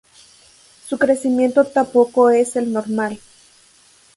Su 0.87 0.97
crecimiento 0.97 1.63
tampoco 1.63 2.31
es 2.31 2.55
el 2.55 2.73
normal. 2.73 3.19